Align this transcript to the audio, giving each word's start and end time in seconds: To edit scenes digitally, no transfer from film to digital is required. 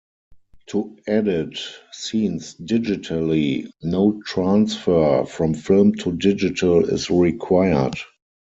To 0.69 0.97
edit 1.05 1.59
scenes 1.91 2.55
digitally, 2.55 3.69
no 3.83 4.19
transfer 4.25 5.25
from 5.27 5.53
film 5.53 5.93
to 5.99 6.13
digital 6.13 6.85
is 6.89 7.11
required. 7.11 7.97